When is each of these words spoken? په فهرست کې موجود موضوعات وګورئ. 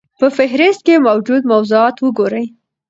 په 0.19 0.27
فهرست 0.37 0.81
کې 0.87 0.95
موجود 1.07 1.41
موضوعات 1.51 1.95
وګورئ. 1.99 2.45